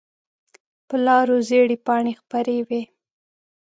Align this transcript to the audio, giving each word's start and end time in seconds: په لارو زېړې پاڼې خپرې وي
په 0.87 0.95
لارو 1.05 1.35
زېړې 1.47 1.77
پاڼې 1.85 2.13
خپرې 2.21 2.57
وي 2.67 2.81